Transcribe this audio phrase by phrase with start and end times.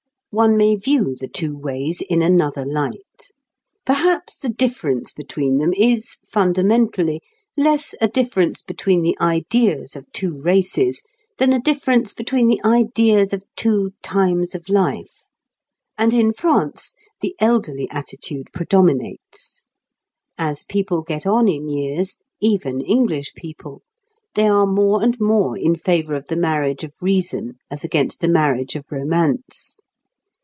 [0.33, 3.33] One may view the two ways in another light.
[3.85, 7.19] Perhaps the difference between them is, fundamentally,
[7.57, 11.03] less a difference between the ideas of two races
[11.37, 15.25] than a difference between the ideas of two "times of life";
[15.97, 19.63] and in France the elderly attitude predominates.
[20.37, 23.81] As people get on in years, even English people,
[24.35, 28.29] they are more and more in favour of the marriage of reason as against the
[28.29, 29.77] marriage of romance.